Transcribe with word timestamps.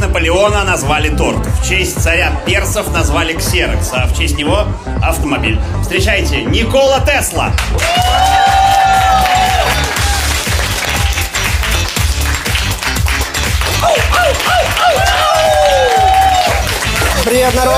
Наполеона 0.00 0.64
назвали 0.64 1.10
торт. 1.14 1.46
В 1.46 1.68
честь 1.68 2.02
царя 2.02 2.32
персов 2.46 2.90
назвали 2.92 3.34
ксерокс, 3.34 3.90
а 3.92 4.06
в 4.06 4.16
честь 4.18 4.36
него 4.38 4.64
автомобиль. 5.02 5.60
Встречайте, 5.82 6.42
Никола 6.44 7.00
Тесла! 7.00 7.52
Привет, 17.24 17.54
народ! 17.54 17.76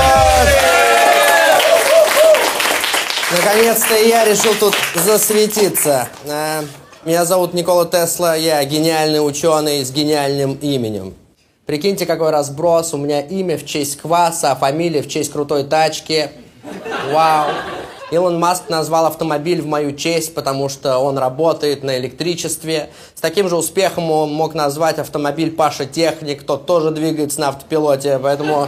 Наконец-то 3.31 3.95
я 3.95 4.25
решил 4.25 4.53
тут 4.59 4.73
засветиться. 4.95 6.07
Э, 6.25 6.61
Меня 7.03 7.25
зовут 7.25 7.53
Никола 7.53 7.85
Тесла, 7.85 8.35
я 8.35 8.63
гениальный 8.63 9.19
ученый 9.25 9.83
с 9.83 9.91
гениальным 9.91 10.53
именем. 10.53 11.13
Прикиньте, 11.73 12.05
какой 12.05 12.29
разброс. 12.29 12.93
У 12.93 12.97
меня 12.97 13.21
имя 13.21 13.57
в 13.57 13.65
честь 13.65 13.97
кваса, 13.97 14.51
а 14.51 14.55
фамилия 14.55 15.01
в 15.01 15.09
честь 15.09 15.31
крутой 15.31 15.63
тачки. 15.63 16.29
Вау. 17.11 17.49
Илон 18.11 18.37
Маск 18.39 18.69
назвал 18.69 19.07
автомобиль 19.07 19.59
в 19.59 19.65
мою 19.65 19.95
честь, 19.95 20.35
потому 20.35 20.69
что 20.69 20.99
он 20.99 21.17
работает 21.17 21.83
на 21.83 21.97
электричестве. 21.97 22.91
С 23.15 23.21
таким 23.21 23.49
же 23.49 23.55
успехом 23.55 24.11
он 24.11 24.31
мог 24.31 24.53
назвать 24.53 24.99
автомобиль 24.99 25.49
Паша 25.49 25.87
Техник, 25.87 26.43
тот 26.43 26.67
тоже 26.67 26.91
двигается 26.91 27.41
на 27.41 27.47
автопилоте, 27.47 28.19
поэтому 28.21 28.67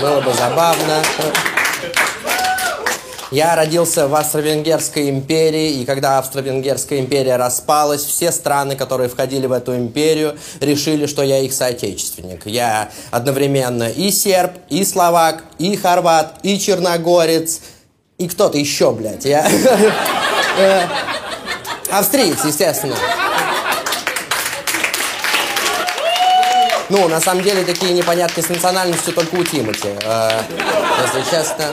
было 0.00 0.20
бы 0.20 0.32
забавно. 0.32 1.04
Я 3.30 3.54
родился 3.54 4.08
в 4.08 4.14
Австро-Венгерской 4.16 5.08
империи, 5.08 5.80
и 5.80 5.84
когда 5.84 6.18
Австро-Венгерская 6.18 6.98
империя 6.98 7.36
распалась, 7.36 8.04
все 8.04 8.32
страны, 8.32 8.74
которые 8.74 9.08
входили 9.08 9.46
в 9.46 9.52
эту 9.52 9.76
империю, 9.76 10.36
решили, 10.60 11.06
что 11.06 11.22
я 11.22 11.38
их 11.38 11.52
соотечественник. 11.52 12.44
Я 12.46 12.90
одновременно 13.12 13.88
и 13.88 14.10
серб, 14.10 14.52
и 14.68 14.84
словак, 14.84 15.44
и 15.58 15.76
хорват, 15.76 16.40
и 16.42 16.58
черногорец, 16.58 17.60
и 18.18 18.26
кто-то 18.28 18.58
еще, 18.58 18.90
блядь. 18.92 19.24
Я... 19.24 19.48
Э, 20.58 20.82
австриец, 21.92 22.44
естественно. 22.44 22.96
Ну, 26.88 27.08
на 27.08 27.20
самом 27.20 27.44
деле, 27.44 27.62
такие 27.64 27.92
непонятки 27.92 28.40
с 28.40 28.48
национальностью 28.48 29.14
только 29.14 29.36
у 29.36 29.44
Тимати. 29.44 29.90
Э, 30.04 30.42
если 31.06 31.30
честно. 31.30 31.72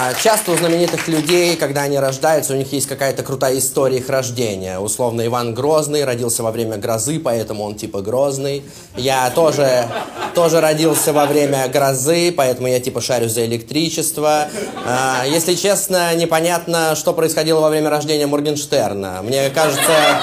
А 0.00 0.14
Часто 0.14 0.52
у 0.52 0.56
знаменитых 0.56 1.08
людей, 1.08 1.56
когда 1.56 1.82
они 1.82 1.98
рождаются, 1.98 2.52
у 2.52 2.56
них 2.56 2.72
есть 2.72 2.86
какая-то 2.86 3.24
крутая 3.24 3.58
история 3.58 3.96
их 3.96 4.08
рождения. 4.08 4.78
Условно, 4.78 5.26
Иван 5.26 5.54
Грозный 5.54 6.04
родился 6.04 6.44
во 6.44 6.52
время 6.52 6.76
грозы, 6.76 7.18
поэтому 7.18 7.64
он 7.64 7.74
типа 7.74 8.00
Грозный. 8.00 8.62
Я 8.94 9.28
тоже, 9.30 9.88
тоже 10.36 10.60
родился 10.60 11.12
во 11.12 11.26
время 11.26 11.66
грозы, 11.66 12.30
поэтому 12.30 12.68
я 12.68 12.78
типа 12.78 13.00
шарю 13.00 13.28
за 13.28 13.44
электричество. 13.44 14.46
А, 14.86 15.24
Если 15.26 15.54
честно, 15.54 16.14
непонятно, 16.14 16.94
что 16.94 17.12
происходило 17.12 17.58
во 17.58 17.68
время 17.68 17.90
рождения 17.90 18.28
Моргенштерна. 18.28 19.22
Мне 19.24 19.50
кажется, 19.50 20.20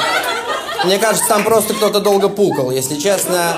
мне 0.86 1.00
кажется, 1.00 1.28
там 1.28 1.44
просто 1.44 1.74
кто-то 1.74 2.00
долго 2.00 2.30
пукал. 2.30 2.72
Если 2.72 2.96
честно, 2.96 3.58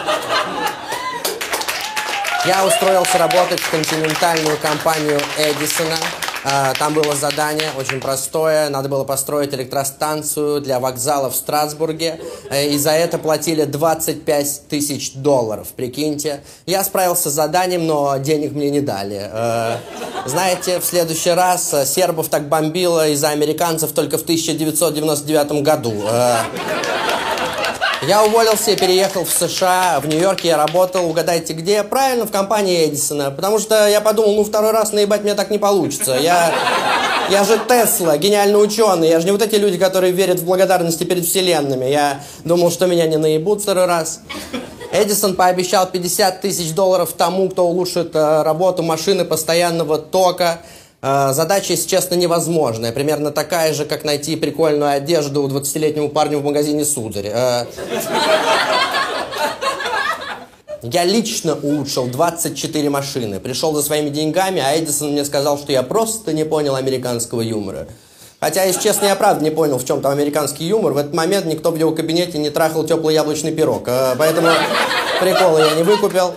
я 2.47 2.65
устроился 2.65 3.17
работать 3.17 3.59
в 3.59 3.69
континентальную 3.69 4.57
компанию 4.57 5.19
Эдисона. 5.37 5.97
А, 6.45 6.73
Там 6.75 6.93
было 6.93 7.13
задание 7.13 7.69
очень 7.77 7.99
простое. 7.99 8.69
Надо 8.69 8.87
было 8.87 9.03
построить 9.03 9.53
электростанцию 9.53 10.61
для 10.61 10.79
вокзала 10.79 11.29
в 11.29 11.35
Страсбурге. 11.35 12.21
Э, 12.49 12.67
И 12.69 12.77
за 12.77 12.91
это 12.91 13.17
платили 13.17 13.65
25 13.65 14.61
тысяч 14.69 15.13
долларов, 15.13 15.67
прикиньте. 15.75 16.41
Я 16.65 16.85
справился 16.85 17.29
с 17.29 17.33
заданием, 17.33 17.85
но 17.85 18.15
денег 18.17 18.53
мне 18.53 18.69
не 18.69 18.79
дали. 18.79 19.29
Э, 19.29 19.77
Знаете, 20.25 20.79
в 20.79 20.85
следующий 20.85 21.31
раз 21.31 21.73
э, 21.73 21.85
сербов 21.85 22.29
так 22.29 22.47
бомбило 22.47 23.09
из-за 23.09 23.29
американцев 23.29 23.91
только 23.91 24.17
в 24.17 24.21
1999 24.21 25.63
году. 25.63 26.01
Я 28.03 28.23
уволился 28.23 28.71
и 28.71 28.75
переехал 28.75 29.25
в 29.25 29.31
США. 29.31 29.99
В 29.99 30.07
Нью-Йорке 30.07 30.49
я 30.49 30.57
работал, 30.57 31.09
угадайте 31.09 31.53
где? 31.53 31.83
Правильно, 31.83 32.25
в 32.25 32.31
компании 32.31 32.85
Эдисона. 32.85 33.31
Потому 33.31 33.57
что 33.59 33.87
я 33.87 34.01
подумал, 34.01 34.35
ну 34.35 34.43
второй 34.43 34.71
раз 34.71 34.91
наебать 34.93 35.23
мне 35.23 35.33
так 35.33 35.49
не 35.49 35.57
получится. 35.57 36.15
Я, 36.15 36.53
я 37.29 37.43
же 37.43 37.59
Тесла, 37.67 38.17
гениальный 38.17 38.63
ученый. 38.63 39.09
Я 39.09 39.19
же 39.19 39.25
не 39.25 39.31
вот 39.31 39.41
эти 39.41 39.55
люди, 39.55 39.77
которые 39.77 40.13
верят 40.13 40.39
в 40.39 40.45
благодарности 40.45 41.05
перед 41.05 41.25
вселенными. 41.25 41.85
Я 41.85 42.21
думал, 42.43 42.69
что 42.71 42.85
меня 42.85 43.07
не 43.07 43.17
наебут 43.17 43.63
второй 43.63 43.85
раз. 43.85 44.19
Эдисон 44.91 45.35
пообещал 45.35 45.87
50 45.87 46.41
тысяч 46.41 46.73
долларов 46.73 47.13
тому, 47.17 47.49
кто 47.49 47.67
улучшит 47.67 48.15
э, 48.15 48.43
работу 48.43 48.83
машины 48.83 49.25
постоянного 49.25 49.97
тока. 49.97 50.61
Э, 51.07 51.33
Задача, 51.33 51.73
если 51.73 51.87
честно, 51.87 52.15
невозможная. 52.15 52.91
Примерно 52.91 53.31
такая 53.31 53.73
же, 53.73 53.85
как 53.85 54.03
найти 54.03 54.35
прикольную 54.35 54.91
одежду 54.91 55.47
20-летнему 55.47 56.09
парню 56.09 56.39
в 56.39 56.43
магазине 56.43 56.83
«Сударь». 56.83 57.27
Э, 57.33 57.65
Я 60.83 61.05
лично 61.05 61.55
улучшил 61.55 62.07
24 62.07 62.89
машины. 62.89 63.39
Пришел 63.39 63.73
за 63.73 63.81
своими 63.81 64.09
деньгами, 64.09 64.61
а 64.65 64.77
Эдисон 64.77 65.11
мне 65.11 65.25
сказал, 65.25 65.57
что 65.57 65.71
я 65.71 65.81
просто 65.83 66.33
не 66.33 66.43
понял 66.45 66.75
американского 66.75 67.41
юмора. 67.41 67.87
Хотя, 68.39 68.63
если 68.63 68.81
честно, 68.81 69.05
я 69.07 69.15
правда 69.15 69.43
не 69.43 69.49
понял, 69.49 69.79
в 69.79 69.85
чем 69.85 70.01
там 70.01 70.11
американский 70.11 70.65
юмор. 70.65 70.93
В 70.93 70.97
этот 70.97 71.13
момент 71.13 71.45
никто 71.45 71.71
в 71.71 71.75
его 71.77 71.91
кабинете 71.91 72.37
не 72.37 72.51
трахал 72.51 72.85
теплый 72.85 73.15
яблочный 73.15 73.51
пирог. 73.51 73.87
Э, 73.87 74.15
Поэтому 74.17 74.49
прикола 75.21 75.59
я 75.59 75.75
не 75.75 75.83
выкупил. 75.83 76.35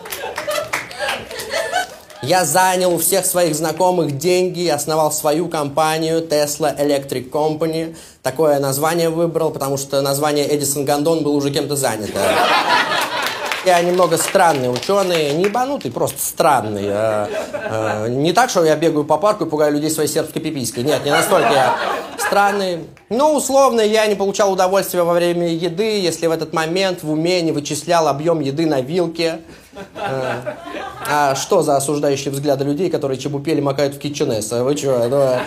Я 2.23 2.45
занял 2.45 2.93
у 2.93 2.99
всех 2.99 3.25
своих 3.25 3.55
знакомых 3.55 4.19
деньги 4.19 4.69
основал 4.69 5.11
свою 5.11 5.49
компанию 5.49 6.21
Tesla 6.21 6.77
Electric 6.79 7.31
Company. 7.31 7.97
Такое 8.23 8.59
название 8.59 9.09
выбрал, 9.09 9.51
потому 9.51 9.79
что 9.79 10.03
название 10.03 10.55
Эдисон 10.55 10.85
Гондон 10.85 11.23
было 11.23 11.33
уже 11.33 11.51
кем-то 11.51 11.77
занято. 11.77 12.21
Я 13.65 13.81
немного 13.83 14.19
странный 14.19 14.73
ученый, 14.73 15.33
не 15.33 15.45
ебанутый, 15.45 15.91
просто 15.91 16.19
странный. 16.21 16.85
Э, 16.87 17.27
э, 17.53 18.09
Не 18.09 18.33
так, 18.33 18.49
что 18.49 18.65
я 18.65 18.75
бегаю 18.77 19.05
по 19.05 19.19
парку 19.19 19.45
и 19.45 19.49
пугаю 19.49 19.73
людей 19.75 19.91
своей 19.91 20.09
сербской 20.09 20.41
пиписькой. 20.41 20.83
Нет, 20.83 21.05
не 21.05 21.11
настолько 21.11 21.53
я 21.53 21.77
странный. 22.19 22.85
Ну, 23.11 23.35
условно, 23.35 23.81
я 23.81 24.07
не 24.07 24.15
получал 24.15 24.53
удовольствия 24.53 25.03
во 25.03 25.13
время 25.13 25.49
еды, 25.49 26.01
если 26.01 26.27
в 26.27 26.31
этот 26.31 26.53
момент 26.53 27.03
в 27.03 27.11
уме 27.11 27.43
не 27.43 27.53
вычислял 27.53 28.09
объем 28.09 28.41
еды 28.41 28.67
на 28.67 28.81
вилке. 28.81 29.41
А 29.95 31.35
что 31.35 31.63
за 31.63 31.77
осуждающие 31.77 32.33
взгляды 32.33 32.65
людей, 32.65 32.91
которые 32.91 33.19
чебупели 33.19 33.61
макают 33.61 33.95
в 33.95 33.99
китченес? 33.99 34.53
А 34.53 34.63
Вы 34.63 34.77
что? 34.77 35.09
Ну, 35.09 35.39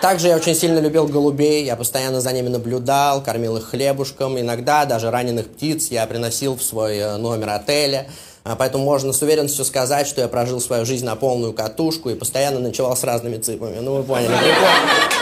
также 0.00 0.28
я 0.28 0.36
очень 0.36 0.54
сильно 0.54 0.78
любил 0.78 1.06
голубей, 1.06 1.64
я 1.64 1.76
постоянно 1.76 2.22
за 2.22 2.32
ними 2.32 2.48
наблюдал, 2.48 3.22
кормил 3.22 3.58
их 3.58 3.68
хлебушком, 3.68 4.40
иногда 4.40 4.86
даже 4.86 5.10
раненых 5.10 5.48
птиц 5.48 5.88
я 5.90 6.06
приносил 6.06 6.56
в 6.56 6.62
свой 6.62 6.96
э, 6.96 7.16
номер 7.18 7.50
отеля. 7.50 8.08
А 8.42 8.56
Поэтому 8.56 8.84
можно 8.84 9.12
с 9.12 9.20
уверенностью 9.20 9.66
сказать, 9.66 10.06
что 10.06 10.22
я 10.22 10.28
прожил 10.28 10.60
свою 10.60 10.86
жизнь 10.86 11.04
на 11.04 11.16
полную 11.16 11.52
катушку 11.52 12.08
и 12.08 12.14
постоянно 12.14 12.60
ночевал 12.60 12.96
с 12.96 13.04
разными 13.04 13.36
цыпами. 13.36 13.78
Ну, 13.80 13.96
вы 13.96 14.02
поняли, 14.02 14.28
прикол. 14.28 15.19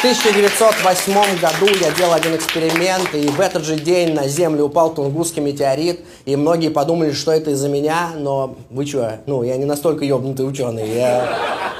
В 0.00 0.02
1908 0.02 1.40
году 1.40 1.66
я 1.78 1.90
делал 1.90 2.14
один 2.14 2.34
эксперимент, 2.34 3.14
и 3.14 3.26
в 3.26 3.38
этот 3.38 3.64
же 3.64 3.76
день 3.76 4.14
на 4.14 4.26
Землю 4.26 4.64
упал 4.64 4.94
Тунгусский 4.94 5.42
метеорит, 5.42 6.00
и 6.24 6.36
многие 6.36 6.70
подумали, 6.70 7.12
что 7.12 7.32
это 7.32 7.50
из-за 7.50 7.68
меня, 7.68 8.12
но 8.16 8.56
вы 8.70 8.86
что, 8.86 9.20
ну, 9.26 9.42
я 9.42 9.58
не 9.58 9.66
настолько 9.66 10.06
ебнутый 10.06 10.48
ученый, 10.48 10.88
я... 10.88 11.28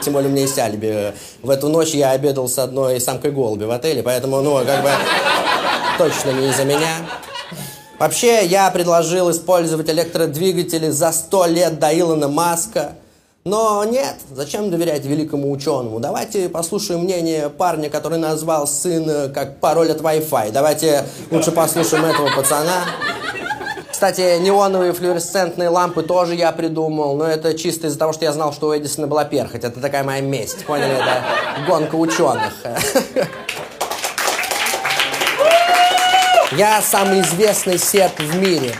тем 0.05 0.13
более 0.13 0.29
у 0.29 0.33
меня 0.33 0.43
есть 0.43 0.59
алиби. 0.59 1.15
В 1.43 1.49
эту 1.49 1.71
ночь 1.71 1.93
я 1.93 2.11
обедал 2.11 2.47
с 2.47 2.59
одной 2.59 3.01
самкой 3.01 3.31
голуби 3.31 3.65
в 3.65 3.71
отеле, 3.71 4.03
поэтому, 4.03 4.43
ну, 4.43 4.63
как 4.67 4.83
бы, 4.83 4.91
точно 5.97 6.33
не 6.33 6.51
из-за 6.51 6.67
меня. 6.67 6.97
Вообще, 7.99 8.45
я 8.45 8.71
предложил 8.71 9.31
использовать 9.31 9.89
электродвигатели 9.89 10.91
за 10.91 11.13
сто 11.13 11.47
лет 11.47 11.79
до 11.79 11.99
Илона 11.99 12.29
Маска. 12.29 12.97
Но 13.45 13.85
нет, 13.85 14.17
зачем 14.31 14.71
доверять 14.71 15.07
великому 15.07 15.51
ученому? 15.51 15.99
Давайте 15.99 16.51
послушаем 16.51 17.05
мнение 17.05 17.49
парня, 17.49 17.89
который 17.89 18.19
назвал 18.19 18.67
сына 18.67 19.31
как 19.35 19.61
пароль 19.61 19.91
от 19.91 20.03
Wi-Fi. 20.03 20.53
Давайте 20.53 21.07
лучше 21.31 21.51
послушаем 21.51 22.05
этого 22.05 22.29
пацана. 22.37 22.85
Кстати, 23.91 24.39
неоновые 24.41 24.93
флуоресцентные 24.93 25.71
лампы 25.71 26.03
тоже 26.03 26.35
я 26.35 26.53
придумал, 26.53 27.17
но 27.17 27.27
это 27.27 27.55
чисто 27.55 27.87
из-за 27.87 27.99
того, 27.99 28.13
что 28.13 28.27
я 28.27 28.33
знал, 28.33 28.53
что 28.53 28.69
у 28.69 28.77
Эдисона 28.77 29.07
была 29.07 29.25
перхоть. 29.25 29.65
Это 29.65 29.81
такая 29.81 30.05
моя 30.05 30.21
месть, 30.21 30.67
поняли? 30.67 30.93
Это 30.93 31.25
гонка 31.67 31.95
ученых. 31.95 32.53
Я 36.53 36.83
самый 36.83 37.23
известный 37.23 37.79
серб 37.79 38.19
в 38.19 38.37
мире. 38.37 38.75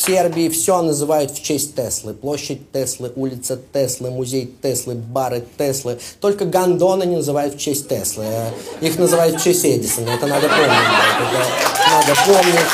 Сербии 0.00 0.48
все 0.48 0.80
называют 0.80 1.30
в 1.30 1.42
честь 1.42 1.74
Теслы. 1.74 2.14
Площадь 2.14 2.72
Теслы, 2.72 3.12
улица 3.16 3.58
Теслы, 3.72 4.10
музей 4.10 4.50
Теслы, 4.62 4.94
бары 4.94 5.44
Теслы. 5.58 5.98
Только 6.20 6.46
Гондона 6.46 7.02
не 7.02 7.16
называют 7.16 7.54
в 7.54 7.58
честь 7.58 7.86
Теслы. 7.88 8.24
Их 8.80 8.98
называют 8.98 9.38
в 9.38 9.44
честь 9.44 9.64
Эдисона. 9.64 10.10
Это 10.10 10.26
надо 10.26 10.48
помнить. 10.48 10.70
Это 11.74 11.90
надо 11.90 12.20
помнить. 12.26 12.70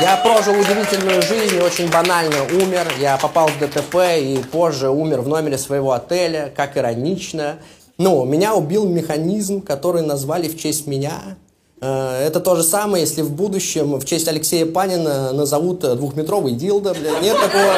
Я 0.00 0.16
прожил 0.18 0.52
удивительную 0.52 1.22
жизнь 1.22 1.58
очень 1.58 1.90
банально 1.90 2.44
умер. 2.44 2.86
Я 3.00 3.16
попал 3.16 3.48
в 3.48 3.58
ДТП 3.58 3.96
и 4.20 4.38
позже 4.52 4.88
умер 4.90 5.22
в 5.22 5.28
номере 5.28 5.58
своего 5.58 5.92
отеля, 5.92 6.52
как 6.54 6.76
иронично. 6.76 7.56
Ну, 7.98 8.24
меня 8.24 8.54
убил 8.54 8.86
механизм, 8.86 9.62
который 9.62 10.02
назвали 10.02 10.48
в 10.48 10.56
честь 10.56 10.86
меня. 10.86 11.36
Э, 11.80 12.26
это 12.26 12.40
то 12.40 12.56
же 12.56 12.62
самое, 12.62 13.02
если 13.04 13.22
в 13.22 13.32
будущем 13.32 13.98
в 13.98 14.04
честь 14.04 14.28
Алексея 14.28 14.66
Панина 14.66 15.32
назовут 15.32 15.80
двухметровый 15.80 16.52
дилдо, 16.52 16.94
блядь. 16.94 17.22
Нет 17.22 17.38
такого. 17.38 17.74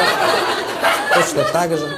Точно 1.14 1.44
так 1.52 1.70
же. 1.76 1.88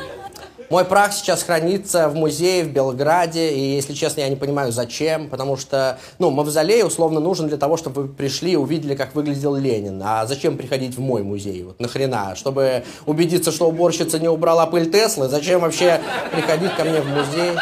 Мой 0.70 0.84
прах 0.84 1.12
сейчас 1.12 1.42
хранится 1.42 2.08
в 2.08 2.14
музее 2.14 2.62
в 2.62 2.68
Белграде, 2.68 3.50
и, 3.50 3.74
если 3.74 3.92
честно, 3.92 4.20
я 4.20 4.28
не 4.28 4.36
понимаю, 4.36 4.70
зачем, 4.70 5.28
потому 5.28 5.56
что, 5.56 5.98
ну, 6.20 6.30
мавзолей 6.30 6.84
условно 6.84 7.18
нужен 7.18 7.48
для 7.48 7.56
того, 7.56 7.76
чтобы 7.76 8.02
вы 8.02 8.08
пришли 8.08 8.52
и 8.52 8.56
увидели, 8.56 8.94
как 8.94 9.16
выглядел 9.16 9.56
Ленин. 9.56 10.00
А 10.00 10.24
зачем 10.26 10.56
приходить 10.56 10.94
в 10.96 11.00
мой 11.00 11.24
музей? 11.24 11.64
Вот 11.64 11.80
нахрена? 11.80 12.36
Чтобы 12.36 12.84
убедиться, 13.04 13.50
что 13.50 13.66
уборщица 13.66 14.20
не 14.20 14.28
убрала 14.28 14.64
пыль 14.66 14.88
Теслы? 14.88 15.28
Зачем 15.28 15.60
вообще 15.60 16.00
приходить 16.30 16.72
ко 16.76 16.84
мне 16.84 17.00
в 17.00 17.06
музей? 17.06 17.58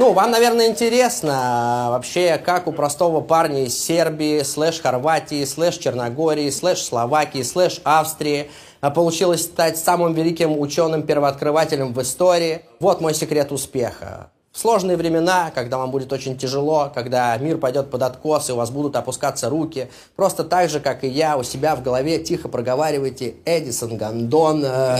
Ну, 0.00 0.14
вам, 0.14 0.30
наверное, 0.30 0.68
интересно 0.68 1.34
а, 1.34 1.90
вообще, 1.90 2.40
как 2.42 2.66
у 2.66 2.72
простого 2.72 3.20
парня 3.20 3.64
из 3.64 3.78
Сербии, 3.78 4.42
слэш 4.44 4.80
Хорватии, 4.80 5.44
слэш 5.44 5.76
Черногории, 5.76 6.48
слэш 6.48 6.82
Словакии, 6.82 7.42
слэш 7.42 7.82
Австрии 7.84 8.50
а, 8.80 8.88
получилось 8.90 9.42
стать 9.42 9.76
самым 9.76 10.14
великим 10.14 10.58
ученым-первооткрывателем 10.58 11.92
в 11.92 12.00
истории. 12.00 12.62
Вот 12.80 13.02
мой 13.02 13.12
секрет 13.12 13.52
успеха. 13.52 14.30
В 14.52 14.58
сложные 14.58 14.96
времена, 14.96 15.52
когда 15.54 15.76
вам 15.76 15.90
будет 15.90 16.14
очень 16.14 16.38
тяжело, 16.38 16.90
когда 16.94 17.36
мир 17.36 17.58
пойдет 17.58 17.90
под 17.90 18.02
откос 18.02 18.48
и 18.48 18.52
у 18.52 18.56
вас 18.56 18.70
будут 18.70 18.96
опускаться 18.96 19.50
руки, 19.50 19.90
просто 20.16 20.44
так 20.44 20.70
же, 20.70 20.80
как 20.80 21.04
и 21.04 21.08
я, 21.08 21.36
у 21.36 21.42
себя 21.42 21.76
в 21.76 21.82
голове 21.82 22.20
тихо 22.20 22.48
проговаривайте 22.48 23.34
Эдисон, 23.44 23.98
Гондон. 23.98 24.64
Э. 24.64 24.96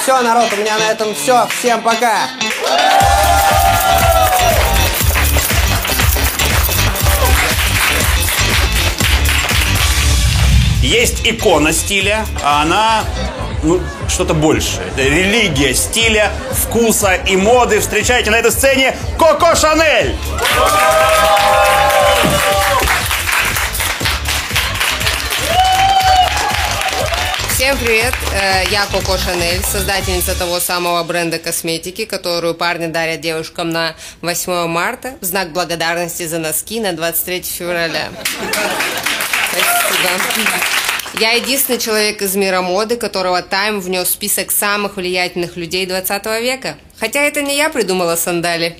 Все, 0.00 0.22
народ, 0.22 0.46
у 0.52 0.56
меня 0.60 0.78
на 0.78 0.92
этом 0.92 1.12
все. 1.14 1.48
Всем 1.48 1.82
пока! 1.82 2.28
Есть 10.86 11.26
икона 11.26 11.72
стиля, 11.72 12.24
а 12.44 12.62
она 12.62 13.04
ну, 13.64 13.80
что-то 14.08 14.34
большее. 14.34 14.86
Это 14.86 15.02
религия 15.02 15.74
стиля, 15.74 16.30
вкуса 16.52 17.14
и 17.14 17.36
моды. 17.36 17.80
Встречайте 17.80 18.30
на 18.30 18.36
этой 18.36 18.52
сцене 18.52 18.96
Коко 19.18 19.56
Шанель! 19.56 20.14
Всем 27.50 27.76
привет! 27.78 28.14
Э, 28.32 28.62
я 28.70 28.86
Коко 28.86 29.18
Шанель, 29.18 29.64
создательница 29.64 30.38
того 30.38 30.60
самого 30.60 31.02
бренда 31.02 31.40
косметики, 31.40 32.04
которую 32.04 32.54
парни 32.54 32.86
дарят 32.86 33.20
девушкам 33.20 33.70
на 33.70 33.96
8 34.22 34.68
марта 34.68 35.14
в 35.20 35.24
знак 35.24 35.50
благодарности 35.50 36.28
за 36.28 36.38
носки 36.38 36.78
на 36.78 36.92
23 36.92 37.42
февраля. 37.42 38.10
Спасибо. 39.86 40.50
Я 41.18 41.32
единственный 41.32 41.78
человек 41.78 42.20
из 42.20 42.36
мира 42.36 42.60
моды, 42.60 42.96
которого 42.96 43.40
Time 43.40 43.80
внес 43.80 44.08
в 44.08 44.10
список 44.10 44.50
самых 44.50 44.96
влиятельных 44.96 45.56
людей 45.56 45.86
20 45.86 46.26
века. 46.42 46.76
Хотя 46.98 47.20
это 47.20 47.40
не 47.40 47.56
я 47.56 47.70
придумала 47.70 48.16
сандали. 48.16 48.76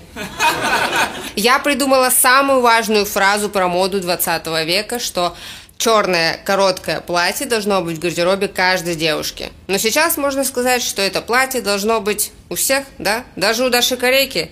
Я 1.34 1.58
придумала 1.58 2.10
самую 2.10 2.60
важную 2.60 3.06
фразу 3.06 3.48
про 3.48 3.68
моду 3.68 4.00
20 4.00 4.46
века, 4.66 4.98
что 4.98 5.34
черное 5.78 6.38
короткое 6.44 7.00
платье 7.00 7.46
должно 7.46 7.80
быть 7.82 7.98
в 7.98 8.00
гардеробе 8.00 8.48
каждой 8.48 8.96
девушки. 8.96 9.50
Но 9.66 9.78
сейчас 9.78 10.16
можно 10.16 10.44
сказать, 10.44 10.82
что 10.82 11.02
это 11.02 11.22
платье 11.22 11.60
должно 11.62 12.00
быть 12.00 12.32
у 12.48 12.54
всех, 12.54 12.84
да? 12.98 13.24
Даже 13.36 13.64
у 13.64 13.70
Даши 13.70 13.96
Корейки. 13.96 14.50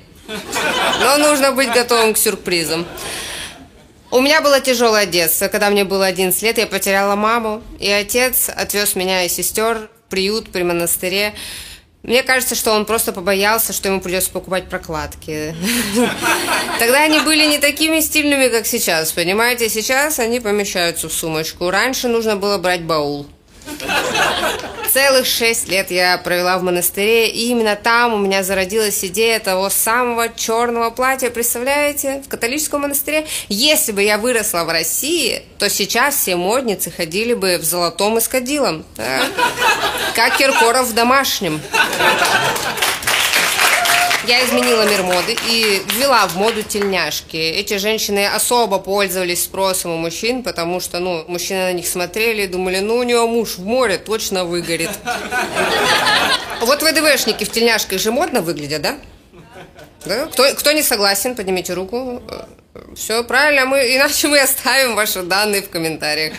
Но 1.01 1.19
нужно 1.19 1.53
быть 1.53 1.71
готовым 1.73 2.15
к 2.15 2.19
сюрпризам. 2.19 2.87
У 4.15 4.21
меня 4.21 4.41
было 4.41 4.61
тяжелое 4.61 5.07
детство. 5.07 5.49
Когда 5.49 5.71
мне 5.71 5.83
было 5.83 6.07
11 6.07 6.41
лет, 6.43 6.59
я 6.59 6.69
потеряла 6.69 7.17
маму, 7.17 7.65
и 7.81 7.91
отец 7.91 8.49
отвез 8.49 8.95
меня 8.95 9.25
и 9.25 9.29
сестер 9.29 9.91
в 10.07 10.09
приют 10.09 10.53
при 10.53 10.63
монастыре. 10.63 11.35
Мне 12.05 12.23
кажется, 12.23 12.55
что 12.55 12.75
он 12.75 12.85
просто 12.85 13.13
побоялся, 13.13 13.73
что 13.73 13.89
ему 13.89 14.01
придется 14.01 14.31
покупать 14.31 14.69
прокладки. 14.69 15.57
Тогда 16.79 17.03
они 17.03 17.19
были 17.23 17.45
не 17.47 17.59
такими 17.59 17.99
стильными, 17.99 18.47
как 18.47 18.67
сейчас, 18.67 19.11
понимаете? 19.11 19.69
Сейчас 19.69 20.21
они 20.21 20.39
помещаются 20.39 21.09
в 21.09 21.13
сумочку. 21.13 21.69
Раньше 21.71 22.07
нужно 22.07 22.37
было 22.37 22.57
брать 22.59 22.83
баул. 22.83 23.27
Целых 24.93 25.27
шесть 25.27 25.69
лет 25.69 25.91
я 25.91 26.19
провела 26.19 26.57
в 26.59 26.63
монастыре, 26.63 27.29
и 27.29 27.49
именно 27.49 27.75
там 27.75 28.15
у 28.15 28.19
меня 28.19 28.45
зародилась 28.45 29.05
идея 29.05 29.41
того 29.41 29.69
самого 29.69 30.29
черного 30.29 30.91
платья. 30.91 31.31
Представляете, 31.31 32.23
в 32.25 32.29
католическом 32.29 32.83
монастыре? 32.83 33.27
Если 33.49 33.93
бы 33.93 34.03
я 34.03 34.19
выросла 34.19 34.63
в 34.65 34.69
России, 34.69 35.43
то 35.59 35.69
сейчас 35.69 36.15
все 36.15 36.37
модницы 36.37 36.91
ходили 36.93 37.35
бы 37.35 37.59
в 37.59 37.65
золотом 37.65 38.19
и 38.19 38.21
с 38.21 38.29
кадилом. 38.29 38.85
Да? 38.97 39.23
Как 40.15 40.37
Киркоров 40.37 40.87
в 40.87 40.95
домашнем. 40.95 41.61
Я 44.27 44.43
изменила 44.47 44.89
мир 44.89 45.03
моды 45.03 45.37
и 45.51 45.83
ввела 45.95 46.27
в 46.27 46.37
моду 46.37 46.63
тельняшки. 46.63 47.37
Эти 47.37 47.77
женщины 47.77 48.27
особо 48.27 48.79
пользовались 48.79 49.45
спросом 49.45 49.91
у 49.91 49.97
мужчин, 49.99 50.43
потому 50.43 50.81
что, 50.81 50.99
ну, 50.99 51.25
мужчины 51.29 51.65
на 51.65 51.73
них 51.73 51.87
смотрели 51.87 52.43
и 52.43 52.47
думали, 52.47 52.79
ну, 52.79 52.97
у 52.97 53.03
него 53.03 53.27
муж 53.27 53.59
в 53.59 53.67
море 53.67 53.99
точно 53.99 54.45
выгорит. 54.45 54.91
Вот 56.61 56.83
ВДВшники 56.83 57.45
в 57.45 57.51
тельняшках 57.51 58.01
же 58.01 58.11
модно 58.11 58.41
выглядят, 58.41 58.81
да? 58.81 58.97
Да? 60.07 60.27
Кто, 60.27 60.55
кто 60.55 60.73
не 60.73 60.83
согласен, 60.83 61.35
поднимите 61.35 61.75
руку. 61.75 62.23
Все 62.97 63.23
правильно, 63.23 63.67
мы, 63.67 63.79
иначе 63.97 64.27
мы 64.29 64.41
оставим 64.41 64.97
ваши 64.97 65.23
данные 65.23 65.63
в 65.63 65.71
комментариях. 65.71 66.35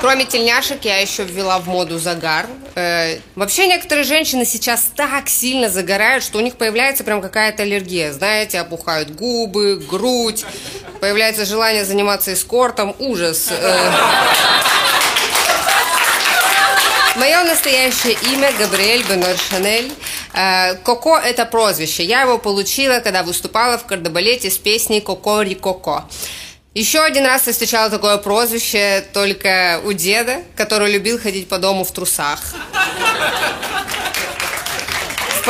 Кроме 0.00 0.24
тельняшек, 0.24 0.84
я 0.84 0.98
еще 0.98 1.22
ввела 1.24 1.58
в 1.58 1.68
моду 1.68 1.98
загар. 1.98 2.46
Э, 2.74 3.18
вообще, 3.36 3.66
некоторые 3.66 4.04
женщины 4.04 4.44
сейчас 4.44 4.90
так 4.96 5.28
сильно 5.28 5.68
загорают, 5.68 6.24
что 6.24 6.38
у 6.38 6.40
них 6.40 6.56
появляется 6.56 7.04
прям 7.04 7.20
какая-то 7.22 7.62
аллергия. 7.62 8.12
Знаете, 8.12 8.60
опухают 8.60 9.10
губы, 9.10 9.76
грудь, 9.76 10.44
появляется 11.00 11.44
желание 11.44 11.84
заниматься 11.84 12.32
эскортом. 12.32 12.96
Ужас. 12.98 13.48
Э, 13.50 13.90
Мое 17.16 17.42
настоящее 17.42 18.16
имя 18.32 18.50
Габриэль 18.58 19.02
Бенор 19.02 19.36
Шанель. 19.36 19.92
Э, 20.34 20.74
Коко– 20.76 21.18
это 21.24 21.44
прозвище. 21.44 22.04
Я 22.04 22.22
его 22.22 22.38
получила, 22.38 23.00
когда 23.00 23.22
выступала 23.22 23.78
в 23.78 23.84
кардебалете 23.86 24.50
с 24.50 24.58
песней 24.58 25.00
«Коко 25.00 25.42
Ри 25.42 25.54
Коко». 25.54 26.04
Еще 26.72 27.00
один 27.00 27.26
раз 27.26 27.48
я 27.48 27.52
встречала 27.52 27.90
такое 27.90 28.16
прозвище 28.18 29.04
только 29.12 29.80
у 29.84 29.92
деда, 29.92 30.42
который 30.54 30.92
любил 30.92 31.18
ходить 31.18 31.48
по 31.48 31.58
дому 31.58 31.84
в 31.84 31.90
трусах. 31.90 32.40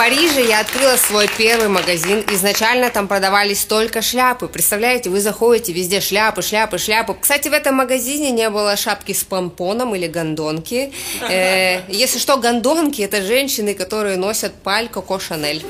Париже 0.00 0.40
я 0.48 0.60
открыла 0.60 0.96
свой 0.96 1.28
первый 1.36 1.68
магазин. 1.68 2.24
Изначально 2.32 2.88
там 2.88 3.06
продавались 3.06 3.66
только 3.66 4.00
шляпы. 4.00 4.48
Представляете, 4.48 5.10
вы 5.10 5.20
заходите, 5.20 5.74
везде 5.74 6.00
шляпы, 6.00 6.40
шляпы, 6.40 6.78
шляпы. 6.78 7.14
Кстати, 7.20 7.48
в 7.48 7.52
этом 7.52 7.74
магазине 7.74 8.30
не 8.30 8.48
было 8.48 8.78
шапки 8.78 9.12
с 9.12 9.24
помпоном 9.24 9.94
или 9.94 10.06
гондонки. 10.06 10.90
Э, 11.28 11.82
если 11.88 12.18
что, 12.18 12.38
гондонки– 12.38 13.02
это 13.02 13.20
женщины, 13.20 13.74
которые 13.74 14.16
носят 14.16 14.54
паль 14.54 14.88
Коко 14.88 15.18
Шанель. 15.18 15.62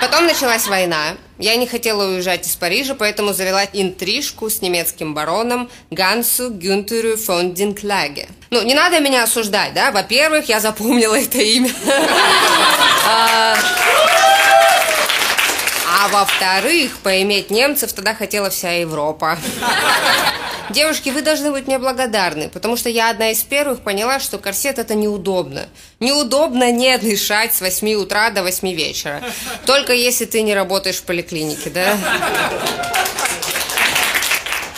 Потом 0.00 0.24
началась 0.24 0.66
война. 0.66 1.18
Я 1.38 1.56
не 1.56 1.66
хотела 1.66 2.08
уезжать 2.08 2.46
из 2.46 2.56
Парижа, 2.56 2.94
поэтому 2.94 3.34
завела 3.34 3.64
интрижку 3.70 4.48
с 4.48 4.62
немецким 4.62 5.12
бароном 5.12 5.68
Гансу 5.90 6.48
Гюнтеру 6.48 7.18
фон 7.18 7.52
Динклаге. 7.52 8.28
Ну, 8.54 8.62
не 8.62 8.74
надо 8.74 9.00
меня 9.00 9.24
осуждать, 9.24 9.74
да? 9.74 9.90
Во-первых, 9.90 10.48
я 10.48 10.60
запомнила 10.60 11.18
это 11.18 11.38
имя. 11.38 11.70
А, 13.06 13.54
а 15.86 16.08
во-вторых, 16.08 16.96
поиметь 17.02 17.50
немцев 17.50 17.92
тогда 17.92 18.14
хотела 18.14 18.48
вся 18.48 18.70
Европа. 18.70 19.38
Девушки, 20.70 21.10
вы 21.10 21.20
должны 21.20 21.50
быть 21.50 21.66
мне 21.66 21.78
благодарны, 21.78 22.48
потому 22.48 22.78
что 22.78 22.88
я 22.88 23.10
одна 23.10 23.30
из 23.30 23.42
первых 23.42 23.80
поняла, 23.80 24.20
что 24.20 24.38
корсет 24.38 24.78
это 24.78 24.94
неудобно. 24.94 25.66
Неудобно 26.00 26.72
не 26.72 26.96
дышать 26.96 27.54
с 27.54 27.60
8 27.60 27.92
утра 27.96 28.30
до 28.30 28.42
8 28.42 28.72
вечера. 28.72 29.22
Только 29.66 29.92
если 29.92 30.24
ты 30.24 30.40
не 30.40 30.54
работаешь 30.54 30.96
в 30.96 31.02
поликлинике, 31.02 31.68
да? 31.68 31.94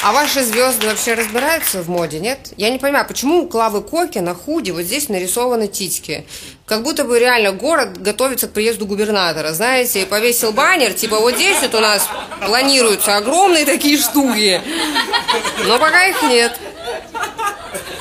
А 0.07 0.13
ваши 0.13 0.45
звезды 0.45 0.87
вообще 0.87 1.15
разбираются 1.15 1.83
в 1.83 1.89
моде, 1.89 2.21
нет? 2.21 2.39
Я 2.57 2.71
не 2.71 2.79
понимаю, 2.79 3.05
почему 3.09 3.43
у 3.43 3.49
Клавы 3.49 3.83
Коки 3.83 4.21
на 4.21 4.37
худи 4.37 4.71
вот 4.71 4.83
здесь 4.83 5.09
нарисованы 5.09 5.67
титьки? 5.67 6.25
Как 6.65 6.85
будто 6.85 7.03
бы 7.03 7.19
реально 7.19 7.51
город 7.51 8.01
готовится 8.01 8.47
к 8.47 8.53
приезду 8.53 8.87
губернатора, 8.87 9.53
знаете, 9.53 10.07
повесил 10.07 10.53
баннер, 10.53 10.93
типа 10.93 11.19
вот 11.19 11.35
здесь 11.35 11.61
вот 11.61 11.75
у 11.75 11.81
нас 11.81 12.09
планируются 12.41 13.17
огромные 13.17 13.65
такие 13.65 13.99
штуки, 13.99 14.63
но 15.67 15.77
пока 15.81 16.07
их 16.07 16.23
нет. 16.23 16.57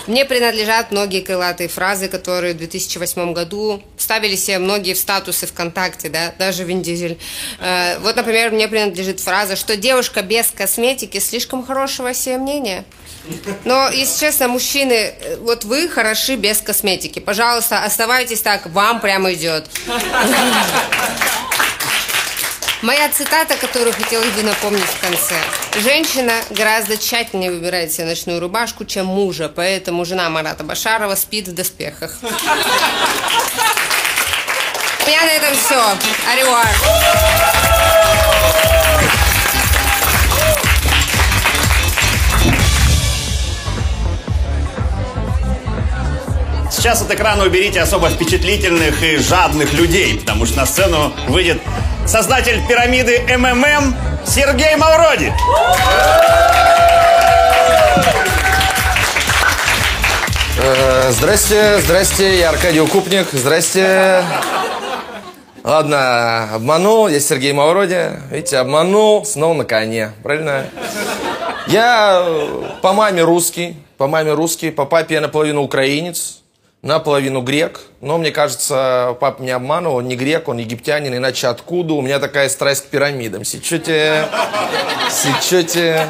Мне 0.06 0.26
принадлежат 0.26 0.92
многие 0.92 1.22
крылатые 1.22 1.70
фразы, 1.70 2.08
которые 2.08 2.54
в 2.54 2.58
2008 2.58 3.34
году 3.34 3.82
ставили 4.06 4.36
себе 4.36 4.60
многие 4.60 4.94
в 4.94 5.00
статусы 5.00 5.48
ВКонтакте, 5.48 6.10
да, 6.10 6.32
даже 6.38 6.64
Вин 6.64 6.84
Дизель. 6.84 7.18
Э, 7.60 7.98
вот, 8.00 8.16
например, 8.16 8.52
мне 8.52 8.68
принадлежит 8.68 9.20
фраза, 9.20 9.56
что 9.56 9.76
девушка 9.76 10.22
без 10.22 10.52
косметики 10.52 11.20
слишком 11.20 11.66
хорошего 11.66 12.14
себе 12.14 12.38
мнения. 12.38 12.86
Но, 13.64 13.90
если 13.90 14.28
честно, 14.28 14.48
мужчины, 14.48 14.94
э, 14.94 15.38
вот 15.38 15.64
вы 15.66 15.90
хороши 15.90 16.36
без 16.36 16.62
косметики. 16.62 17.18
Пожалуйста, 17.18 17.84
оставайтесь 17.84 18.42
так, 18.42 18.68
вам 18.68 19.02
прямо 19.02 19.34
идет. 19.34 19.68
Моя 22.86 23.10
цитата, 23.10 23.56
которую 23.56 23.94
хотелось 23.94 24.30
бы 24.30 24.44
напомнить 24.44 24.84
в 24.84 25.00
конце. 25.02 25.34
Женщина 25.76 26.34
гораздо 26.52 26.98
тщательнее 26.98 27.50
выбирает 27.50 27.92
себе 27.92 28.06
ночную 28.06 28.40
рубашку, 28.40 28.86
чем 28.86 29.08
мужа, 29.08 29.50
поэтому 29.50 30.06
жена 30.06 30.30
Марата 30.30 30.64
Башарова 30.64 31.16
спит 31.16 31.48
в 31.48 31.56
доспехах. 31.56 32.20
У 32.22 32.28
меня 35.08 35.22
на 35.24 35.32
этом 35.32 35.56
все. 35.56 35.82
Аривуар. 36.32 36.68
Сейчас 46.72 47.02
от 47.02 47.10
экрана 47.10 47.46
уберите 47.46 47.82
особо 47.82 48.10
впечатлительных 48.10 49.02
и 49.02 49.18
жадных 49.18 49.74
людей, 49.74 50.20
потому 50.20 50.46
что 50.46 50.58
на 50.58 50.68
сцену 50.68 51.12
выйдет 51.28 51.60
создатель 52.06 52.62
пирамиды 52.68 53.22
МММ 53.38 53.96
Сергей 54.26 54.76
Мавроди. 54.76 55.34
Э, 60.58 61.12
Здрасте, 61.12 61.80
здрасте, 61.80 62.40
я 62.40 62.50
Аркадий 62.50 62.80
Укупник, 62.80 63.28
здрасте. 63.32 64.24
Ладно, 65.64 66.54
обманул, 66.54 67.08
я 67.08 67.20
Сергей 67.20 67.54
Мавроди. 67.54 68.12
Видите, 68.32 68.58
обманул, 68.58 69.26
снова 69.26 69.54
на 69.56 69.66
коне, 69.66 70.12
правильно? 70.24 70.66
Я 71.68 72.22
э, 72.24 72.64
по 72.82 72.94
маме 72.94 73.24
русский, 73.24 73.76
по 73.98 74.08
маме 74.08 74.34
русский, 74.34 74.70
по 74.70 74.86
папе 74.86 75.16
я 75.16 75.22
наполовину 75.22 75.64
украинец, 75.64 76.42
наполовину 76.86 77.42
грек. 77.42 77.82
Но 78.00 78.18
мне 78.18 78.32
кажется, 78.32 79.18
папа 79.20 79.42
меня 79.42 79.58
обманывал, 79.58 79.98
он 79.98 80.08
не 80.08 80.16
грек, 80.16 80.48
он 80.48 80.60
египтянин, 80.60 81.14
иначе 81.18 81.48
откуда? 81.48 81.96
У 81.96 82.02
меня 82.02 82.20
такая 82.20 82.48
страсть 82.48 82.86
к 82.86 82.88
пирамидам. 82.88 83.44
Сечете, 83.44 84.28
сечете. 85.10 86.08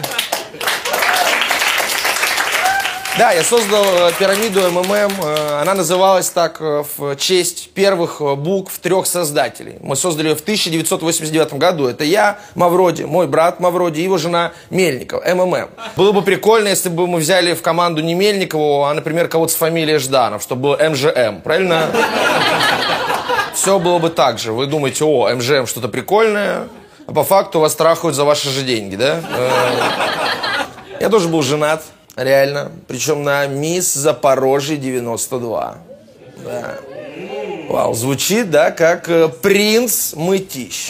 Да, 3.17 3.31
я 3.31 3.43
создал 3.43 3.81
э, 3.85 4.11
пирамиду 4.19 4.59
МММ. 4.69 5.13
Э, 5.23 5.61
Она 5.61 5.73
называлась 5.73 6.29
так 6.29 6.57
э, 6.59 6.83
в 6.97 7.15
честь 7.15 7.69
первых 7.69 8.19
букв 8.37 8.77
трех 8.79 9.07
создателей. 9.07 9.77
Мы 9.79 9.95
создали 9.95 10.29
ее 10.29 10.35
в 10.35 10.41
1989 10.41 11.53
году. 11.53 11.87
Это 11.87 12.03
я, 12.03 12.39
Мавроди, 12.55 13.03
мой 13.03 13.27
брат 13.27 13.61
Мавроди 13.61 14.01
его 14.01 14.17
жена 14.17 14.51
Мельникова, 14.69 15.23
МММ. 15.33 15.69
Было 15.95 16.11
бы 16.11 16.23
прикольно, 16.23 16.67
если 16.67 16.89
бы 16.89 17.07
мы 17.07 17.19
взяли 17.19 17.53
в 17.53 17.61
команду 17.61 18.01
не 18.01 18.15
Мельникову, 18.15 18.83
а, 18.83 18.93
например, 18.93 19.29
кого-то 19.29 19.53
с 19.53 19.55
фамилией 19.55 19.97
Жданов, 19.97 20.43
чтобы 20.43 20.61
было 20.63 20.89
МЖМ, 20.89 21.39
правильно? 21.41 21.87
Все 23.53 23.79
было 23.79 23.97
бы 23.97 24.09
так 24.09 24.39
же. 24.39 24.51
Вы 24.51 24.65
думаете, 24.65 25.05
о, 25.05 25.33
МЖМ 25.33 25.67
что-то 25.67 25.87
прикольное, 25.87 26.67
а 27.07 27.13
по 27.13 27.23
факту 27.23 27.61
вас 27.61 27.75
трахают 27.75 28.13
за 28.13 28.25
ваши 28.25 28.49
же 28.49 28.63
деньги, 28.63 28.97
да? 28.97 29.21
Я 30.99 31.09
тоже 31.09 31.29
был 31.29 31.41
женат, 31.43 31.81
реально. 32.15 32.71
Причем 32.87 33.23
на 33.23 33.45
мисс 33.47 33.93
Запорожье 33.93 34.77
92. 34.77 35.77
Да. 36.43 36.77
Вау, 37.69 37.93
звучит, 37.93 38.51
да, 38.51 38.71
как 38.71 39.09
э, 39.09 39.27
принц 39.27 40.13
Мытищ. 40.13 40.89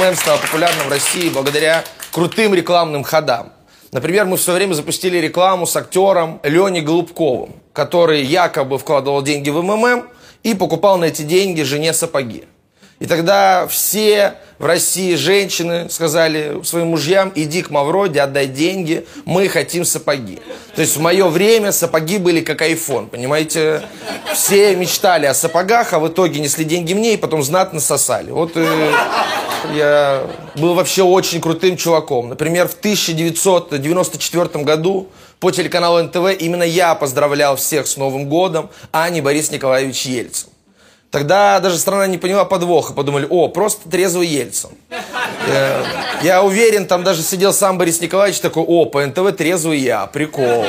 ММ 0.00 0.14
стал 0.16 0.38
популярным 0.38 0.86
в 0.88 0.90
России 0.90 1.28
благодаря 1.28 1.84
крутым 2.12 2.54
рекламным 2.54 3.02
ходам. 3.02 3.52
Например, 3.92 4.24
мы 4.24 4.36
в 4.36 4.40
свое 4.40 4.58
время 4.58 4.74
запустили 4.74 5.18
рекламу 5.18 5.66
с 5.66 5.76
актером 5.76 6.40
Леней 6.44 6.80
Голубковым, 6.80 7.56
который 7.72 8.22
якобы 8.22 8.78
вкладывал 8.78 9.22
деньги 9.22 9.50
в 9.50 9.62
МММ 9.62 10.08
и 10.42 10.54
покупал 10.54 10.96
на 10.96 11.06
эти 11.06 11.22
деньги 11.22 11.62
жене 11.62 11.92
сапоги. 11.92 12.44
И 13.00 13.06
тогда 13.06 13.66
все 13.66 14.34
в 14.58 14.66
России 14.66 15.14
женщины 15.14 15.88
сказали 15.88 16.62
своим 16.64 16.88
мужьям, 16.88 17.32
иди 17.34 17.62
к 17.62 17.70
Мавроди, 17.70 18.18
отдай 18.18 18.46
деньги, 18.46 19.06
мы 19.24 19.48
хотим 19.48 19.86
сапоги. 19.86 20.38
То 20.74 20.82
есть 20.82 20.98
в 20.98 21.00
мое 21.00 21.26
время 21.28 21.72
сапоги 21.72 22.18
были 22.18 22.42
как 22.42 22.60
айфон, 22.60 23.08
понимаете? 23.08 23.82
Все 24.34 24.76
мечтали 24.76 25.24
о 25.24 25.32
сапогах, 25.32 25.94
а 25.94 25.98
в 25.98 26.08
итоге 26.08 26.40
несли 26.40 26.66
деньги 26.66 26.92
мне 26.92 27.14
и 27.14 27.16
потом 27.16 27.42
знатно 27.42 27.80
сосали. 27.80 28.30
Вот 28.32 28.52
э, 28.54 28.92
я 29.74 30.26
был 30.56 30.74
вообще 30.74 31.02
очень 31.02 31.40
крутым 31.40 31.78
чуваком. 31.78 32.28
Например, 32.28 32.68
в 32.68 32.74
1994 32.74 34.62
году 34.62 35.08
по 35.38 35.50
телеканалу 35.50 36.02
НТВ 36.02 36.38
именно 36.38 36.64
я 36.64 36.94
поздравлял 36.94 37.56
всех 37.56 37.86
с 37.86 37.96
Новым 37.96 38.28
годом, 38.28 38.68
а 38.92 39.08
не 39.08 39.22
Борис 39.22 39.50
Николаевич 39.50 40.04
Ельцин. 40.04 40.49
Тогда 41.10 41.58
даже 41.58 41.78
страна 41.78 42.06
не 42.06 42.18
поняла 42.18 42.44
подвоха, 42.44 42.92
подумали, 42.92 43.26
о, 43.28 43.48
просто 43.48 43.88
трезвый 43.88 44.28
Ельцин. 44.28 44.70
Я, 45.48 45.82
я 46.22 46.42
уверен, 46.44 46.86
там 46.86 47.02
даже 47.02 47.22
сидел 47.22 47.52
сам 47.52 47.78
Борис 47.78 48.00
Николаевич 48.00 48.38
такой, 48.40 48.62
о, 48.62 48.84
по 48.84 49.04
НТВ 49.04 49.36
трезвый 49.36 49.80
я, 49.80 50.06
прикол. 50.06 50.66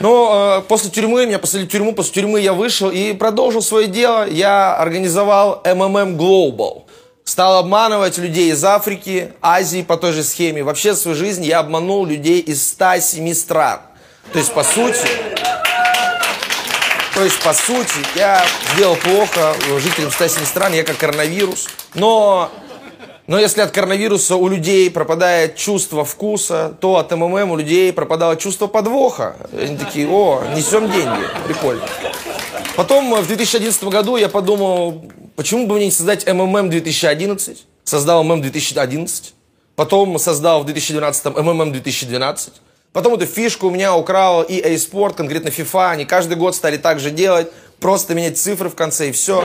Но 0.00 0.60
э, 0.60 0.68
после 0.68 0.90
тюрьмы, 0.90 1.26
меня 1.26 1.40
посадили 1.40 1.66
в 1.66 1.72
тюрьму, 1.72 1.92
после 1.92 2.14
тюрьмы 2.14 2.40
я 2.40 2.52
вышел 2.52 2.88
и 2.88 3.12
продолжил 3.14 3.62
свое 3.62 3.88
дело. 3.88 4.28
Я 4.28 4.76
организовал 4.76 5.60
MMM 5.64 6.16
Global. 6.16 6.82
Стал 7.24 7.58
обманывать 7.58 8.16
людей 8.16 8.52
из 8.52 8.64
Африки, 8.64 9.32
Азии 9.42 9.82
по 9.82 9.96
той 9.96 10.12
же 10.12 10.22
схеме. 10.22 10.62
Вообще 10.62 10.92
в 10.92 10.96
свою 10.96 11.16
жизнь 11.16 11.44
я 11.44 11.58
обманул 11.58 12.06
людей 12.06 12.40
из 12.40 12.66
107 12.68 13.34
стран. 13.34 13.80
То 14.32 14.38
есть, 14.38 14.52
по 14.52 14.62
сути, 14.62 15.08
то 17.18 17.24
есть, 17.24 17.42
по 17.42 17.52
сути, 17.52 17.98
я 18.14 18.46
сделал 18.72 18.94
плохо 18.94 19.52
жителям 19.80 20.12
107 20.12 20.44
стран, 20.44 20.72
я 20.72 20.84
как 20.84 20.98
коронавирус. 20.98 21.66
Но, 21.94 22.48
но 23.26 23.40
если 23.40 23.60
от 23.60 23.72
коронавируса 23.72 24.36
у 24.36 24.46
людей 24.46 24.88
пропадает 24.88 25.56
чувство 25.56 26.04
вкуса, 26.04 26.76
то 26.80 26.96
от 26.96 27.10
МММ 27.10 27.50
у 27.50 27.56
людей 27.56 27.92
пропадало 27.92 28.36
чувство 28.36 28.68
подвоха. 28.68 29.34
Они 29.52 29.76
такие, 29.76 30.08
о, 30.08 30.44
несем 30.54 30.92
деньги, 30.92 31.24
прикольно. 31.44 31.82
Потом 32.76 33.12
в 33.12 33.26
2011 33.26 33.82
году 33.82 34.16
я 34.16 34.28
подумал, 34.28 35.10
почему 35.34 35.66
бы 35.66 35.74
мне 35.74 35.86
не 35.86 35.90
создать 35.90 36.24
МММ 36.24 36.70
2011? 36.70 37.64
Создал 37.82 38.22
МММ 38.22 38.42
2011. 38.42 39.34
Потом 39.74 40.16
создал 40.20 40.62
в 40.62 40.66
2012 40.66 41.36
МММ 41.36 41.72
2012. 41.72 42.52
Потом 42.92 43.14
эту 43.14 43.26
фишку 43.26 43.68
у 43.68 43.70
меня 43.70 43.94
украл 43.94 44.42
и 44.42 44.60
EA 44.60 44.74
Sport, 44.74 45.14
конкретно 45.14 45.48
FIFA. 45.48 45.90
Они 45.90 46.04
каждый 46.04 46.36
год 46.36 46.54
стали 46.54 46.78
так 46.78 47.00
же 47.00 47.10
делать. 47.10 47.48
Просто 47.80 48.14
менять 48.14 48.36
цифры 48.36 48.70
в 48.70 48.74
конце 48.74 49.10
и 49.10 49.12
все. 49.12 49.44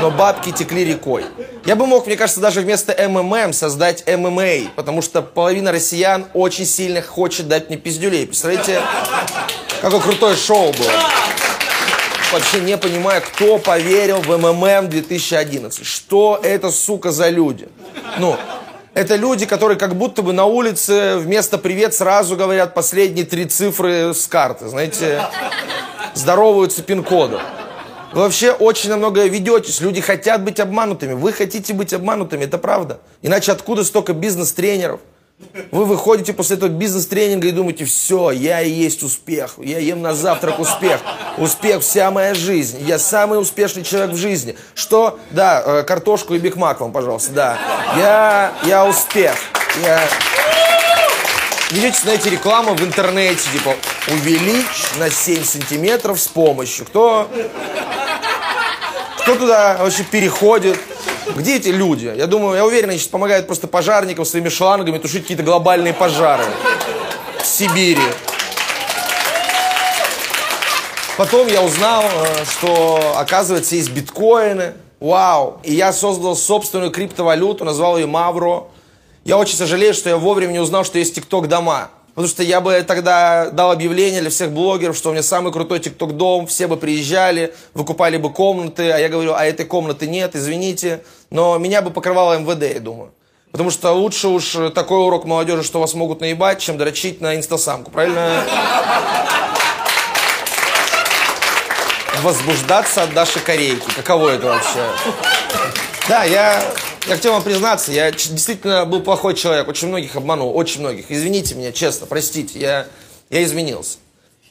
Но 0.00 0.10
бабки 0.10 0.52
текли 0.52 0.84
рекой. 0.84 1.24
Я 1.64 1.74
бы 1.74 1.86
мог, 1.86 2.06
мне 2.06 2.16
кажется, 2.16 2.40
даже 2.40 2.60
вместо 2.60 2.92
МММ 3.08 3.52
создать 3.52 4.06
ММА. 4.06 4.70
Потому 4.76 5.02
что 5.02 5.22
половина 5.22 5.72
россиян 5.72 6.26
очень 6.34 6.66
сильно 6.66 7.02
хочет 7.02 7.48
дать 7.48 7.70
мне 7.70 7.78
пиздюлей. 7.78 8.26
Представляете, 8.26 8.80
какое 9.80 10.00
крутое 10.00 10.36
шоу 10.36 10.72
было. 10.72 10.92
Вообще 12.32 12.60
не 12.60 12.78
понимаю, 12.78 13.20
кто 13.20 13.58
поверил 13.58 14.20
в 14.20 14.28
МММ 14.38 14.88
2011. 14.88 15.84
Что 15.84 16.40
это, 16.42 16.70
сука, 16.70 17.10
за 17.10 17.30
люди? 17.30 17.68
Ну, 18.18 18.36
это 18.94 19.16
люди, 19.16 19.46
которые 19.46 19.78
как 19.78 19.96
будто 19.96 20.22
бы 20.22 20.32
на 20.32 20.44
улице 20.44 21.16
вместо 21.16 21.58
«привет» 21.58 21.94
сразу 21.94 22.36
говорят 22.36 22.74
последние 22.74 23.24
три 23.24 23.46
цифры 23.46 24.12
с 24.14 24.26
карты. 24.26 24.68
Знаете, 24.68 25.22
здороваются 26.14 26.82
пин-кодом. 26.82 27.40
Вы 28.12 28.20
вообще 28.20 28.52
очень 28.52 28.90
на 28.90 28.98
многое 28.98 29.28
ведетесь. 29.28 29.80
Люди 29.80 30.02
хотят 30.02 30.44
быть 30.44 30.60
обманутыми. 30.60 31.14
Вы 31.14 31.32
хотите 31.32 31.72
быть 31.72 31.94
обманутыми, 31.94 32.44
это 32.44 32.58
правда. 32.58 33.00
Иначе 33.22 33.52
откуда 33.52 33.84
столько 33.84 34.12
бизнес-тренеров? 34.12 35.00
Вы 35.70 35.84
выходите 35.84 36.32
после 36.32 36.56
этого 36.56 36.70
бизнес-тренинга 36.70 37.48
и 37.48 37.52
думаете, 37.52 37.84
все, 37.84 38.30
я 38.30 38.62
и 38.62 38.70
есть 38.70 39.02
успех. 39.02 39.54
Я 39.58 39.78
ем 39.78 40.02
на 40.02 40.14
завтрак 40.14 40.58
успех. 40.58 41.00
Успех 41.38 41.82
вся 41.82 42.10
моя 42.10 42.34
жизнь. 42.34 42.78
Я 42.86 42.98
самый 42.98 43.40
успешный 43.40 43.82
человек 43.82 44.12
в 44.12 44.16
жизни. 44.16 44.56
Что? 44.74 45.18
Да, 45.30 45.62
э, 45.64 45.82
картошку 45.82 46.34
и 46.34 46.38
бигмак 46.38 46.80
вам, 46.80 46.92
пожалуйста, 46.92 47.32
да. 47.32 47.58
Я, 47.96 48.52
я 48.64 48.86
успех. 48.86 49.34
Я... 49.82 50.00
Ведете, 51.70 51.98
знаете, 52.02 52.28
рекламу 52.28 52.74
в 52.74 52.82
интернете, 52.82 53.40
типа, 53.50 53.74
увеличь 54.08 54.84
на 54.98 55.10
7 55.10 55.42
сантиметров 55.42 56.20
с 56.20 56.28
помощью. 56.28 56.84
Кто, 56.84 57.30
кто 59.22 59.34
туда 59.36 59.78
вообще 59.80 60.04
переходит? 60.04 60.78
Где 61.34 61.56
эти 61.56 61.68
люди? 61.68 62.12
Я 62.16 62.26
думаю, 62.26 62.56
я 62.56 62.64
уверен, 62.64 62.90
они 62.90 62.98
сейчас 62.98 63.08
помогают 63.08 63.46
просто 63.46 63.66
пожарникам 63.66 64.24
своими 64.24 64.48
шлангами 64.48 64.98
тушить 64.98 65.22
какие-то 65.22 65.42
глобальные 65.42 65.94
пожары. 65.94 66.44
в 67.42 67.46
Сибири. 67.46 68.00
Потом 71.16 71.46
я 71.46 71.62
узнал, 71.62 72.04
э, 72.04 72.44
что, 72.44 73.14
оказывается, 73.16 73.74
есть 73.76 73.90
биткоины. 73.90 74.74
Вау. 75.00 75.58
И 75.62 75.74
я 75.74 75.92
создал 75.92 76.36
собственную 76.36 76.90
криптовалюту, 76.90 77.64
назвал 77.64 77.98
ее 77.98 78.06
Мавро. 78.06 78.64
Я 79.24 79.36
очень 79.36 79.56
сожалею, 79.56 79.94
что 79.94 80.08
я 80.08 80.16
вовремя 80.16 80.52
не 80.52 80.58
узнал, 80.60 80.84
что 80.84 80.98
есть 80.98 81.14
ТикТок 81.14 81.48
дома. 81.48 81.90
Потому 82.14 82.28
что 82.28 82.42
я 82.42 82.60
бы 82.60 82.82
тогда 82.86 83.50
дал 83.50 83.70
объявление 83.70 84.20
для 84.20 84.28
всех 84.30 84.52
блогеров, 84.52 84.96
что 84.96 85.08
у 85.08 85.12
меня 85.12 85.22
самый 85.22 85.50
крутой 85.52 85.80
ТикТок 85.80 86.16
дом, 86.16 86.46
все 86.46 86.66
бы 86.66 86.76
приезжали, 86.76 87.54
выкупали 87.72 88.18
бы 88.18 88.30
комнаты, 88.30 88.90
а 88.90 88.98
я 88.98 89.08
говорю, 89.08 89.32
а 89.34 89.44
этой 89.46 89.64
комнаты 89.64 90.06
нет, 90.06 90.36
извините. 90.36 91.02
Но 91.30 91.56
меня 91.56 91.80
бы 91.80 91.90
покрывало 91.90 92.38
МВД, 92.38 92.74
я 92.74 92.80
думаю. 92.80 93.12
Потому 93.50 93.70
что 93.70 93.92
лучше 93.92 94.28
уж 94.28 94.56
такой 94.74 94.98
урок 94.98 95.24
молодежи, 95.24 95.62
что 95.62 95.80
вас 95.80 95.94
могут 95.94 96.20
наебать, 96.20 96.60
чем 96.60 96.76
дрочить 96.76 97.20
на 97.20 97.36
инстасамку, 97.36 97.90
правильно? 97.90 98.44
Возбуждаться 102.22 103.02
от 103.02 103.14
Даши 103.14 103.40
Корейки. 103.40 103.86
Каково 103.96 104.30
это 104.30 104.46
вообще? 104.46 104.84
Да, 106.08 106.24
я, 106.24 106.62
я 107.06 107.14
хотел 107.14 107.32
вам 107.32 107.42
признаться, 107.42 107.92
я 107.92 108.10
действительно 108.10 108.84
был 108.84 109.00
плохой 109.00 109.34
человек, 109.34 109.66
очень 109.68 109.88
многих 109.88 110.14
обманул, 110.16 110.56
очень 110.56 110.80
многих. 110.80 111.06
Извините 111.08 111.54
меня, 111.54 111.72
честно, 111.72 112.06
простите, 112.06 112.58
я, 112.58 112.86
я 113.30 113.42
изменился. 113.42 113.98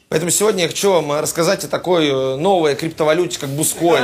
Поэтому 0.09 0.29
сегодня 0.29 0.63
я 0.63 0.67
хочу 0.67 0.91
вам 0.91 1.13
рассказать 1.13 1.63
о 1.63 1.69
такой 1.69 2.09
э, 2.09 2.35
новой 2.35 2.75
криптовалюте, 2.75 3.39
как 3.39 3.49
Бускоин. 3.49 4.03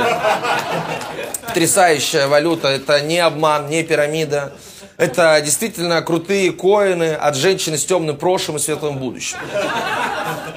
Потрясающая 1.46 2.26
валюта, 2.28 2.68
это 2.68 3.02
не 3.02 3.18
обман, 3.18 3.68
не 3.68 3.82
пирамида. 3.82 4.54
Это 4.96 5.38
действительно 5.44 6.00
крутые 6.00 6.50
коины 6.52 7.12
от 7.12 7.36
женщины 7.36 7.76
с 7.76 7.84
темным 7.84 8.16
прошлым 8.16 8.56
и 8.56 8.60
светлым 8.60 8.96
будущим. 8.98 9.36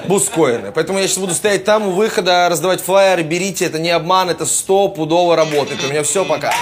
Бускоины. 0.05 0.71
Поэтому 0.71 1.00
я 1.00 1.07
сейчас 1.07 1.19
буду 1.19 1.36
стоять 1.36 1.65
там 1.65 1.86
у 1.86 1.91
выхода, 1.91 2.48
раздавать 2.50 2.79
флайеры, 2.81 3.24
берите, 3.24 3.65
это 3.65 3.77
не 3.77 3.89
обман, 3.89 4.29
это 4.29 4.45
стопудово 4.45 5.36
работает. 5.36 5.83
У 5.83 5.89
меня 5.89 6.03
все, 6.03 6.24
пока. 6.24 6.53